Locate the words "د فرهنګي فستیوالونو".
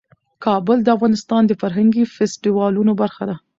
1.47-2.91